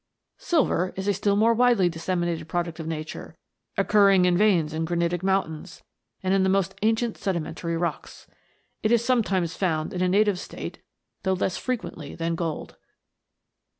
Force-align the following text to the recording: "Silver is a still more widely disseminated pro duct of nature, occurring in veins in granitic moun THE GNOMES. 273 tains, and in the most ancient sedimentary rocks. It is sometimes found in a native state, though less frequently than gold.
"Silver 0.49 0.93
is 0.95 1.07
a 1.07 1.13
still 1.13 1.35
more 1.35 1.53
widely 1.53 1.87
disseminated 1.87 2.47
pro 2.49 2.63
duct 2.63 2.79
of 2.79 2.87
nature, 2.87 3.37
occurring 3.77 4.25
in 4.25 4.35
veins 4.35 4.73
in 4.73 4.83
granitic 4.83 5.21
moun 5.21 5.43
THE 5.43 5.49
GNOMES. 5.49 5.83
273 6.23 6.23
tains, 6.23 6.27
and 6.27 6.33
in 6.33 6.41
the 6.41 6.49
most 6.49 6.75
ancient 6.81 7.17
sedimentary 7.19 7.77
rocks. 7.77 8.25
It 8.81 8.91
is 8.91 9.05
sometimes 9.05 9.55
found 9.55 9.93
in 9.93 10.01
a 10.01 10.09
native 10.09 10.39
state, 10.39 10.81
though 11.21 11.33
less 11.33 11.57
frequently 11.57 12.15
than 12.15 12.33
gold. 12.33 12.77